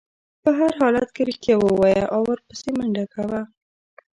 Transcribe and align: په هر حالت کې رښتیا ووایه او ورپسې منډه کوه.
په 0.43 0.49
هر 0.59 0.71
حالت 0.81 1.07
کې 1.15 1.21
رښتیا 1.29 1.55
ووایه 1.59 2.05
او 2.15 2.21
ورپسې 2.29 2.69
منډه 2.77 3.05
کوه. 3.13 3.41